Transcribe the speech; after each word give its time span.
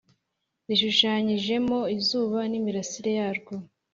Rishushanyijwemo 0.67 1.79
izuba 1.97 2.39
n’imirasire 2.51 3.11
yaryo 3.19 3.55